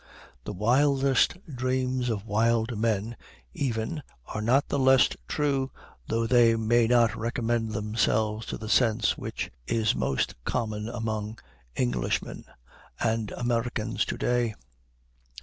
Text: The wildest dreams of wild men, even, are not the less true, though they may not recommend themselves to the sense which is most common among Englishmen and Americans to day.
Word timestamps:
The 0.45 0.53
wildest 0.53 1.37
dreams 1.45 2.09
of 2.09 2.25
wild 2.25 2.75
men, 2.75 3.15
even, 3.53 4.01
are 4.25 4.41
not 4.41 4.67
the 4.67 4.79
less 4.79 5.09
true, 5.27 5.69
though 6.07 6.25
they 6.25 6.55
may 6.55 6.87
not 6.87 7.15
recommend 7.15 7.73
themselves 7.73 8.47
to 8.47 8.57
the 8.57 8.67
sense 8.67 9.15
which 9.15 9.51
is 9.67 9.93
most 9.93 10.33
common 10.43 10.89
among 10.89 11.37
Englishmen 11.77 12.45
and 12.99 13.29
Americans 13.33 14.03
to 14.05 14.17
day. 14.17 14.55